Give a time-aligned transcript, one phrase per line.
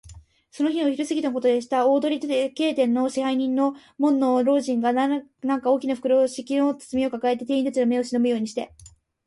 [0.49, 1.85] その日のお昼すぎのことでした。
[1.85, 5.21] 大鳥時計店の支配人の門野老人が、何
[5.61, 8.73] か大きなふろしき包みをかかえて、店員たちの目をしのぶようにして、